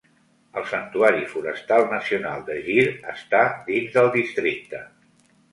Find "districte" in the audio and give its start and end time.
4.21-4.83